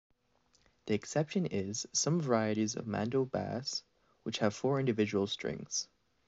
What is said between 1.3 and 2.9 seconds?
is some varieties of